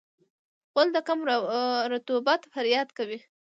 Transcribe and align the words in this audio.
غول 0.73 0.87
د 0.93 0.97
کم 1.07 1.19
رطوبت 1.91 2.41
فریاد 2.53 2.89
کوي. 2.97 3.19